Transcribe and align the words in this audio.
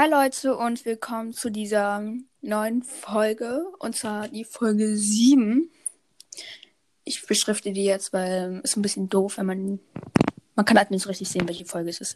Hi 0.00 0.08
Leute 0.08 0.56
und 0.56 0.84
willkommen 0.84 1.32
zu 1.32 1.50
dieser 1.50 2.04
neuen 2.40 2.84
Folge 2.84 3.64
und 3.80 3.96
zwar 3.96 4.28
die 4.28 4.44
Folge 4.44 4.96
7. 4.96 5.68
Ich 7.02 7.26
beschrifte 7.26 7.72
die 7.72 7.82
jetzt, 7.82 8.12
weil 8.12 8.60
es 8.62 8.76
ein 8.76 8.82
bisschen 8.82 9.08
doof, 9.08 9.38
wenn 9.38 9.46
man 9.46 9.80
man 10.54 10.64
kann 10.64 10.78
halt 10.78 10.92
nicht 10.92 11.02
so 11.02 11.08
richtig 11.08 11.28
sehen, 11.28 11.48
welche 11.48 11.64
Folge 11.64 11.90
es 11.90 12.00
ist. 12.00 12.14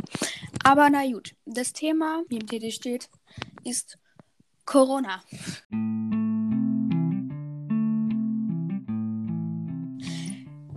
Aber 0.63 0.89
na 0.91 1.05
gut, 1.11 1.35
das 1.45 1.73
Thema, 1.73 2.23
wie 2.29 2.37
im 2.37 2.47
Titel 2.47 2.71
steht, 2.71 3.11
ist 3.65 3.99
Corona. 4.65 5.21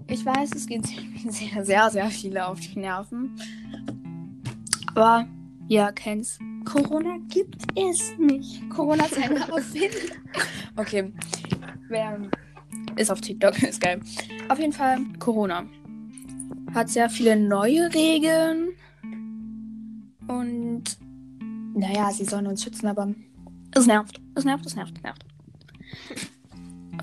Ich 0.07 0.25
weiß, 0.25 0.55
es 0.55 0.65
geht 0.65 0.87
sehr, 1.29 1.63
sehr, 1.65 1.89
sehr 1.91 2.09
viele 2.09 2.47
auf 2.47 2.59
die 2.59 2.79
Nerven. 2.79 3.39
Aber 4.95 5.27
ihr 5.67 5.91
kennt's. 5.91 6.39
Corona 6.65 7.17
gibt 7.29 7.63
es 7.75 8.17
nicht. 8.17 8.69
Corona 8.69 9.05
ist 9.05 9.17
eine 9.17 9.39
Erfindung. 9.39 10.17
Okay. 10.75 11.13
Wer 11.87 12.19
ist 12.97 13.11
auf 13.11 13.21
TikTok, 13.21 13.61
ist 13.63 13.81
geil. 13.81 14.01
Auf 14.49 14.59
jeden 14.59 14.73
Fall 14.73 14.99
Corona. 15.19 15.65
Hat 16.73 16.89
sehr 16.89 17.09
viele 17.09 17.37
neue 17.37 17.93
Regeln. 17.93 18.69
Und 20.27 20.83
naja, 21.75 22.11
sie 22.11 22.25
sollen 22.25 22.47
uns 22.47 22.63
schützen, 22.63 22.87
aber 22.87 23.13
es 23.73 23.85
nervt. 23.85 24.19
Es 24.35 24.43
nervt, 24.43 24.65
es 24.65 24.75
nervt, 24.75 24.97
es 24.97 25.03
nervt. 25.03 25.25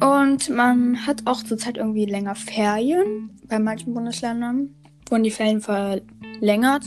Und 0.00 0.50
man 0.50 1.06
hat 1.06 1.26
auch 1.26 1.42
zurzeit 1.42 1.76
irgendwie 1.76 2.06
länger 2.06 2.34
Ferien. 2.34 3.38
Bei 3.46 3.58
manchen 3.58 3.94
Bundesländern 3.94 4.74
wurden 5.08 5.22
die 5.22 5.30
Ferien 5.30 5.60
verlängert. 5.60 6.84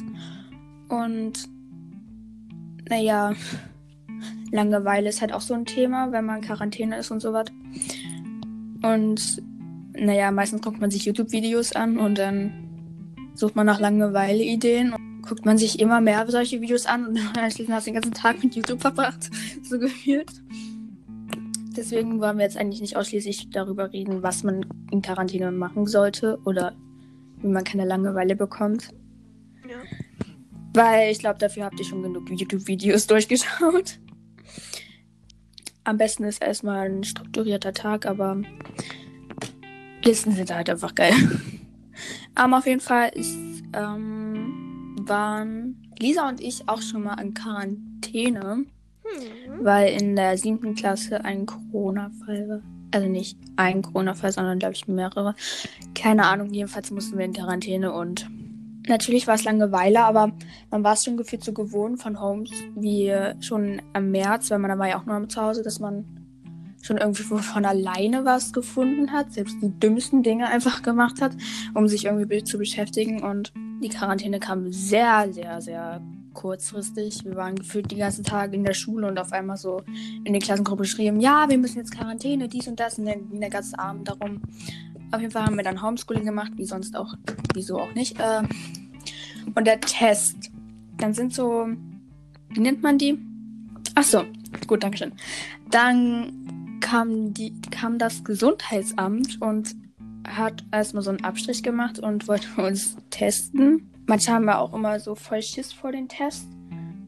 Und 0.89 1.47
naja, 2.89 3.33
Langeweile 4.51 5.09
ist 5.09 5.21
halt 5.21 5.33
auch 5.33 5.41
so 5.41 5.53
ein 5.53 5.65
Thema, 5.65 6.11
wenn 6.11 6.25
man 6.25 6.37
in 6.37 6.43
Quarantäne 6.43 6.97
ist 6.97 7.11
und 7.11 7.19
sowas. 7.19 7.47
Und 8.81 9.43
naja, 9.93 10.31
meistens 10.31 10.61
guckt 10.61 10.79
man 10.79 10.91
sich 10.91 11.05
YouTube-Videos 11.05 11.73
an 11.73 11.97
und 11.97 12.17
dann 12.17 12.51
sucht 13.33 13.55
man 13.55 13.65
nach 13.65 13.79
Langeweile-Ideen 13.79 14.93
und 14.93 15.21
guckt 15.23 15.45
man 15.45 15.57
sich 15.57 15.79
immer 15.79 16.01
mehr 16.01 16.25
solche 16.29 16.61
Videos 16.61 16.85
an 16.85 17.07
und 17.07 17.15
dann 17.17 17.43
hast 17.43 17.59
du 17.59 17.63
den 17.63 17.93
ganzen 17.93 18.13
Tag 18.13 18.43
mit 18.43 18.55
YouTube 18.55 18.81
verbracht, 18.81 19.29
so 19.63 19.79
gefühlt. 19.79 20.31
Deswegen 21.75 22.21
wollen 22.21 22.37
wir 22.37 22.45
jetzt 22.45 22.57
eigentlich 22.57 22.79
nicht 22.79 22.95
ausschließlich 22.95 23.49
darüber 23.49 23.91
reden, 23.91 24.23
was 24.23 24.43
man 24.43 24.65
in 24.91 25.01
Quarantäne 25.01 25.51
machen 25.51 25.87
sollte 25.87 26.39
oder 26.45 26.73
wie 27.41 27.47
man 27.47 27.63
keine 27.65 27.85
Langeweile 27.85 28.35
bekommt. 28.35 28.89
Weil 30.75 31.11
ich 31.11 31.19
glaube, 31.19 31.39
dafür 31.39 31.65
habt 31.65 31.79
ihr 31.79 31.85
schon 31.85 32.03
genug 32.03 32.29
YouTube-Videos 32.29 33.07
durchgeschaut. 33.07 33.97
Am 35.85 35.97
besten 35.97 36.23
ist 36.25 36.41
erstmal 36.41 36.89
ein 36.89 37.03
strukturierter 37.03 37.73
Tag, 37.73 38.05
aber 38.05 38.41
Listen 40.03 40.33
sind 40.33 40.53
halt 40.53 40.69
einfach 40.69 40.93
geil. 40.93 41.13
aber 42.35 42.57
auf 42.57 42.65
jeden 42.65 42.81
Fall 42.81 43.09
ist, 43.09 43.37
ähm, 43.73 44.95
waren 45.01 45.93
Lisa 45.97 46.27
und 46.27 46.41
ich 46.41 46.67
auch 46.67 46.81
schon 46.81 47.03
mal 47.03 47.21
in 47.21 47.33
Quarantäne. 47.33 48.65
Hm. 49.03 49.63
Weil 49.63 50.01
in 50.01 50.15
der 50.15 50.37
siebten 50.37 50.75
Klasse 50.75 51.23
ein 51.23 51.45
Corona-Fall 51.45 52.49
war. 52.49 52.61
Also 52.91 53.07
nicht 53.07 53.37
ein 53.55 53.81
Corona-Fall, 53.81 54.31
sondern 54.31 54.59
glaube 54.59 54.73
ich 54.73 54.87
mehrere. 54.87 55.35
Keine 55.93 56.25
Ahnung, 56.25 56.51
jedenfalls 56.51 56.91
mussten 56.91 57.17
wir 57.17 57.25
in 57.25 57.33
Quarantäne 57.33 57.91
und 57.93 58.27
natürlich 58.87 59.27
war 59.27 59.35
es 59.35 59.43
Langeweile, 59.43 60.03
aber 60.03 60.31
man 60.71 60.83
war 60.83 60.93
es 60.93 61.03
schon 61.03 61.17
gefühlt 61.17 61.43
so 61.43 61.53
gewohnt 61.53 62.01
von 62.01 62.21
Homes 62.21 62.51
wie 62.75 63.13
schon 63.41 63.81
im 63.93 64.11
März, 64.11 64.51
weil 64.51 64.59
man 64.59 64.71
da 64.71 64.77
war 64.77 64.87
ja 64.87 64.99
auch 64.99 65.05
nur 65.05 65.27
zu 65.29 65.41
Hause, 65.41 65.63
dass 65.63 65.79
man 65.79 66.05
schon 66.81 66.97
irgendwie 66.97 67.23
von 67.23 67.65
alleine 67.65 68.25
was 68.25 68.53
gefunden 68.53 69.11
hat, 69.11 69.33
selbst 69.33 69.57
die 69.61 69.71
dümmsten 69.79 70.21
Dinge 70.23 70.47
einfach 70.47 70.83
gemacht 70.83 71.21
hat, 71.21 71.35
um 71.73 71.87
sich 71.87 72.05
irgendwie 72.05 72.43
zu 72.43 72.57
beschäftigen 72.57 73.23
und 73.23 73.51
die 73.81 73.89
Quarantäne 73.89 74.39
kam 74.39 74.71
sehr, 74.71 75.33
sehr, 75.33 75.61
sehr 75.61 76.01
kurzfristig. 76.33 77.25
Wir 77.25 77.35
waren 77.35 77.55
gefühlt 77.55 77.89
die 77.91 77.95
ganzen 77.95 78.23
Tage 78.23 78.55
in 78.55 78.63
der 78.63 78.73
Schule 78.73 79.07
und 79.07 79.17
auf 79.17 79.31
einmal 79.31 79.57
so 79.57 79.81
in 80.23 80.33
die 80.33 80.39
Klassengruppe 80.39 80.85
schrieben, 80.85 81.19
ja, 81.19 81.49
wir 81.49 81.57
müssen 81.57 81.79
jetzt 81.79 81.91
Quarantäne, 81.91 82.47
dies 82.47 82.67
und 82.67 82.79
das 82.79 82.99
und 82.99 83.05
dann 83.05 83.29
ging 83.29 83.39
der 83.39 83.49
ganze 83.49 83.79
Abend 83.79 84.07
darum. 84.07 84.41
Auf 85.11 85.21
jeden 85.21 85.31
Fall 85.31 85.45
haben 85.45 85.55
wir 85.55 85.63
dann 85.63 85.81
Homeschooling 85.81 86.25
gemacht, 86.25 86.51
wie 86.55 86.65
sonst 86.65 86.95
auch, 86.95 87.13
wieso 87.53 87.79
auch 87.79 87.93
nicht. 87.93 88.19
Äh, 88.19 88.43
und 89.53 89.65
der 89.65 89.79
Test, 89.79 90.51
dann 90.97 91.13
sind 91.13 91.33
so, 91.33 91.67
wie 92.49 92.59
nennt 92.59 92.81
man 92.83 92.97
die? 92.97 93.17
Ach 93.95 94.03
so, 94.03 94.25
gut, 94.67 94.83
Dankeschön. 94.83 95.13
Dann 95.69 96.79
kam, 96.81 97.33
die, 97.33 97.53
kam 97.71 97.97
das 97.97 98.23
Gesundheitsamt 98.23 99.41
und 99.41 99.75
hat 100.27 100.63
erstmal 100.71 101.03
so 101.03 101.11
einen 101.11 101.23
Abstrich 101.23 101.63
gemacht 101.63 101.99
und 101.99 102.27
wollte 102.27 102.47
uns 102.61 102.97
testen. 103.09 103.91
Manche 104.07 104.31
haben 104.31 104.45
ja 104.45 104.59
auch 104.59 104.73
immer 104.73 104.99
so 104.99 105.15
voll 105.15 105.41
Schiss 105.41 105.73
vor 105.73 105.91
den 105.91 106.07
Tests. 106.07 106.47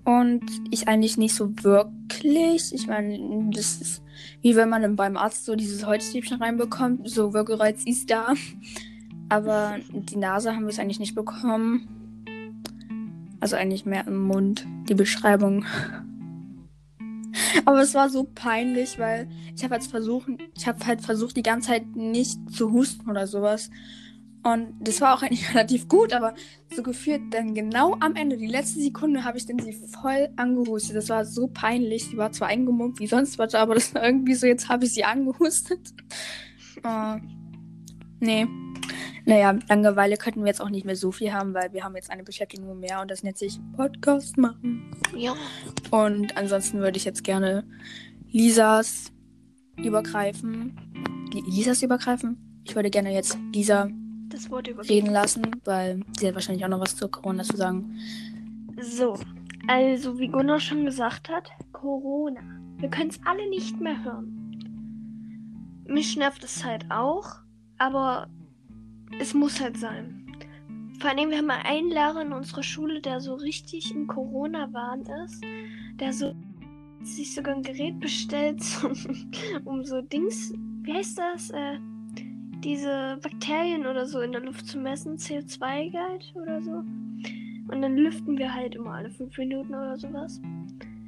Und 0.08 0.42
ich 0.72 0.88
eigentlich 0.88 1.18
nicht 1.18 1.36
so 1.36 1.52
wirklich. 1.64 2.74
Ich 2.74 2.88
meine, 2.88 3.52
das 3.52 3.82
ist 3.82 4.02
wie 4.42 4.56
wenn 4.56 4.70
man 4.70 4.96
beim 4.96 5.18
Arzt 5.18 5.44
so 5.44 5.58
dieses 5.58 5.86
Holzstäbchen 5.86 6.42
reinbekommt. 6.42 7.10
So 7.10 7.34
Würgereiz 7.34 7.84
ist 7.84 8.10
da. 8.10 8.34
Aber 9.28 9.76
die 9.92 10.16
Nase 10.16 10.56
haben 10.56 10.62
wir 10.62 10.70
es 10.70 10.80
eigentlich 10.80 11.02
nicht 11.02 11.14
bekommen. 11.14 12.24
Also 13.42 13.58
eigentlich 13.58 13.86
mehr 13.86 14.08
im 14.08 14.24
Mund, 14.24 14.66
die 14.88 14.96
Beschreibung. 14.96 15.66
Aber 17.66 17.82
es 17.82 17.94
war 17.94 18.10
so 18.10 18.24
peinlich, 18.24 18.98
weil 19.00 19.28
ich 19.58 19.66
habe 19.66 19.74
halt 19.74 19.84
versucht, 19.84 20.30
ich 20.56 20.68
habe 20.70 20.86
halt 20.86 21.02
versucht, 21.02 21.36
die 21.36 21.44
ganze 21.44 21.68
Zeit 21.68 21.98
nicht 21.98 22.50
zu 22.50 22.72
husten 22.72 23.10
oder 23.10 23.28
sowas. 23.28 23.70
Und 24.44 24.76
das 24.80 25.02
war 25.02 25.16
auch 25.16 25.24
eigentlich 25.24 25.50
relativ 25.54 25.88
gut, 25.88 26.14
aber 26.14 26.34
so 26.74 26.84
gefühlt 26.84 27.22
dann 27.32 27.54
genau 27.54 27.96
am 28.00 28.16
Ende, 28.16 28.38
die 28.38 28.48
letzte 28.48 28.80
Sekunde, 28.80 29.24
habe 29.24 29.38
ich 29.38 29.46
dann 29.46 29.60
sie 29.60 29.74
voll 29.74 30.30
angehustet. 30.36 30.96
Das 30.96 31.10
war 31.10 31.26
so 31.26 31.48
peinlich. 31.48 32.06
Sie 32.06 32.18
war 32.18 32.32
zwar 32.32 32.48
eingemummt 32.48 33.00
wie 33.00 33.08
sonst 33.08 33.38
was, 33.38 33.56
aber 33.56 33.76
das 33.76 33.94
war 33.94 34.04
irgendwie 34.04 34.36
so, 34.36 34.48
jetzt 34.48 34.70
habe 34.70 34.86
ich 34.86 34.94
sie 34.94 35.04
angehustet. 35.04 35.94
Uh, 36.86 37.18
nee. 38.20 38.48
Naja, 39.26 39.60
Langeweile 39.68 40.16
könnten 40.16 40.42
wir 40.42 40.48
jetzt 40.48 40.62
auch 40.62 40.70
nicht 40.70 40.86
mehr 40.86 40.96
so 40.96 41.12
viel 41.12 41.34
haben, 41.34 41.54
weil 41.54 41.74
wir 41.74 41.84
haben 41.84 41.96
jetzt 41.98 42.10
eine 42.10 42.24
Beschäftigung 42.24 42.80
mehr 42.80 43.02
und 43.02 43.12
das 43.12 43.24
nennt 43.24 43.38
sich 43.38 43.60
Podcast 43.76 44.38
machen. 44.38 44.90
Ja. 45.18 45.36
Und 45.92 46.38
ansonsten 46.38 46.80
würde 46.80 46.98
ich 46.98 47.04
jetzt 47.04 47.26
gerne 47.26 47.66
Lisas 48.32 49.12
übergreifen. 49.76 50.78
Lisas 51.50 51.84
übergreifen? 51.84 52.62
Ich 52.64 52.76
würde 52.76 52.90
gerne 52.90 53.14
jetzt 53.14 53.38
Lisa. 53.54 53.90
Reden 54.90 55.12
lassen, 55.12 55.44
weil 55.66 56.02
sie 56.18 56.28
hat 56.28 56.36
wahrscheinlich 56.36 56.66
auch 56.66 56.70
noch 56.70 56.80
was 56.80 56.96
zu 56.96 57.08
Corona 57.08 57.44
zu 57.44 57.58
sagen. 57.58 57.98
So, 58.82 59.18
also 59.68 60.20
wie 60.20 60.28
Gunnar 60.28 60.60
schon 60.60 60.86
gesagt 60.86 61.30
hat, 61.30 61.50
Corona. 61.72 62.42
Wir 62.78 62.90
können 62.90 63.10
es 63.10 63.20
alle 63.26 63.50
nicht 63.50 63.80
mehr 63.82 64.04
hören. 64.04 64.34
Mich 65.88 66.16
nervt 66.16 66.44
es 66.44 66.64
halt 66.64 66.86
auch, 66.92 67.40
aber 67.78 68.28
es 69.20 69.34
muss 69.34 69.60
halt 69.60 69.78
sein. 69.78 70.26
Vor 71.00 71.12
allem, 71.12 71.30
wir 71.30 71.38
haben 71.38 71.48
mal 71.48 71.62
einen 71.64 71.90
Lehrer 71.90 72.22
in 72.22 72.34
unserer 72.34 72.64
Schule, 72.64 73.02
der 73.02 73.20
so 73.20 73.36
richtig 73.36 73.92
im 73.94 74.08
Corona-Wahn 74.08 75.02
ist, 75.26 75.44
der 76.00 76.12
so 76.12 76.34
sich 77.04 77.36
sogar 77.36 77.56
ein 77.56 77.64
Gerät 77.64 78.00
bestellt, 78.00 78.62
um 79.66 79.84
so 79.84 80.02
Dings, 80.02 80.54
wie 80.82 80.94
heißt 80.94 81.18
das, 81.18 81.52
äh, 81.52 81.80
diese 82.68 83.18
Bakterien 83.22 83.88
oder 83.88 84.06
so 84.06 84.20
in 84.20 84.34
der 84.34 84.42
Luft 84.42 84.68
zu 84.68 84.78
messen, 84.78 85.16
CO2-Gehalt 85.18 86.34
oder 86.36 86.62
so. 86.62 86.84
Und 87.70 87.82
dann 87.82 87.96
lüften 87.96 88.38
wir 88.38 88.54
halt 88.54 88.76
immer 88.76 88.96
alle 88.96 89.10
fünf 89.10 89.38
Minuten 89.38 89.74
oder 89.74 89.98
sowas. 89.98 90.42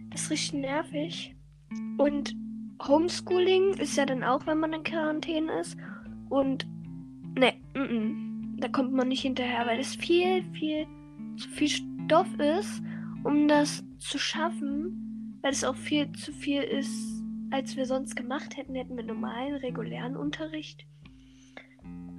Das 0.09 0.21
ist 0.21 0.31
richtig 0.31 0.53
nervig. 0.53 1.35
Und 1.97 2.33
Homeschooling 2.87 3.73
ist 3.73 3.97
ja 3.97 4.05
dann 4.05 4.23
auch, 4.23 4.47
wenn 4.47 4.59
man 4.59 4.71
in 4.71 4.83
Quarantäne 4.83 5.59
ist. 5.59 5.77
Und 6.29 6.65
ne, 7.37 7.53
da 8.61 8.69
kommt 8.69 8.93
man 8.93 9.09
nicht 9.09 9.23
hinterher, 9.23 9.65
weil 9.65 9.81
es 9.81 9.95
viel, 9.95 10.43
viel 10.53 10.87
zu 11.35 11.49
viel 11.49 11.67
Stoff 11.67 12.39
ist, 12.39 12.81
um 13.25 13.49
das 13.49 13.83
zu 13.97 14.17
schaffen, 14.17 15.37
weil 15.41 15.51
es 15.51 15.65
auch 15.65 15.75
viel 15.75 16.09
zu 16.13 16.31
viel 16.31 16.61
ist, 16.61 17.21
als 17.51 17.75
wir 17.75 17.85
sonst 17.85 18.15
gemacht 18.15 18.55
hätten, 18.55 18.75
hätten 18.75 18.95
wir 18.95 19.03
normalen, 19.03 19.55
regulären 19.55 20.15
Unterricht. 20.15 20.85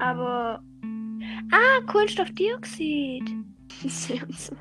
Aber. 0.01 0.63
Ah, 1.53 1.81
Kohlenstoffdioxid. 1.87 3.25
CO2. 3.83 4.53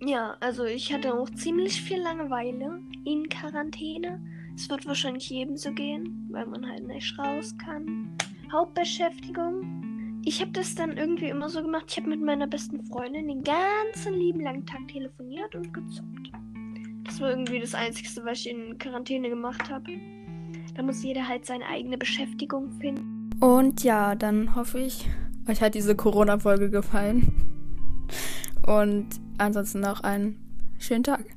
ja, 0.00 0.36
also 0.40 0.64
ich 0.64 0.92
hatte 0.92 1.14
auch 1.14 1.30
ziemlich 1.30 1.80
viel 1.80 2.00
Langeweile 2.00 2.80
in 3.04 3.28
Quarantäne. 3.28 4.20
Es 4.54 4.68
wird 4.68 4.86
wahrscheinlich 4.86 5.30
jedem 5.30 5.56
so 5.56 5.70
gehen, 5.72 6.28
weil 6.30 6.46
man 6.46 6.66
halt 6.66 6.86
nicht 6.86 7.18
raus 7.18 7.54
kann. 7.58 8.16
Hauptbeschäftigung. 8.50 10.22
Ich 10.24 10.40
habe 10.40 10.50
das 10.52 10.74
dann 10.74 10.96
irgendwie 10.96 11.28
immer 11.28 11.48
so 11.48 11.62
gemacht. 11.62 11.86
Ich 11.88 11.96
habe 11.98 12.08
mit 12.08 12.20
meiner 12.20 12.46
besten 12.46 12.84
Freundin 12.86 13.28
den 13.28 13.42
ganzen 13.42 14.14
lieben 14.14 14.40
langen 14.40 14.66
Tag 14.66 14.88
telefoniert 14.88 15.54
und 15.54 15.72
gezockt. 15.72 16.32
Das 17.04 17.20
war 17.20 17.30
irgendwie 17.30 17.60
das 17.60 17.74
Einzige, 17.74 18.08
was 18.24 18.40
ich 18.40 18.50
in 18.50 18.76
Quarantäne 18.78 19.28
gemacht 19.28 19.70
habe. 19.70 19.92
Da 20.74 20.82
muss 20.82 21.02
jeder 21.02 21.26
halt 21.26 21.46
seine 21.46 21.66
eigene 21.66 21.96
Beschäftigung 21.96 22.72
finden. 22.80 23.15
Und 23.40 23.84
ja, 23.84 24.14
dann 24.14 24.54
hoffe 24.54 24.78
ich, 24.78 25.08
euch 25.48 25.60
hat 25.60 25.74
diese 25.74 25.94
Corona-Folge 25.94 26.70
gefallen. 26.70 27.32
Und 28.66 29.08
ansonsten 29.38 29.80
noch 29.80 30.00
einen 30.00 30.38
schönen 30.78 31.04
Tag. 31.04 31.35